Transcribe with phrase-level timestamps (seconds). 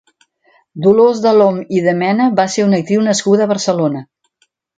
[0.85, 4.05] Dolors Delhom i de Mena va ser una actriu nascuda a Barcelona.